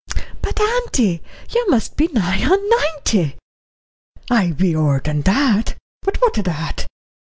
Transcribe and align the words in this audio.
"But, 0.41 0.59
auntie, 0.59 1.21
you 1.51 1.69
must 1.69 1.95
be 1.95 2.07
nigh 2.07 2.43
on 2.49 2.69
ninety." 2.69 3.35
"I 4.31 4.49
be 4.49 4.75
ower 4.75 4.99
that. 4.99 5.75
But 6.01 6.17
what 6.23 6.39
o' 6.39 6.41
that? 6.41 6.87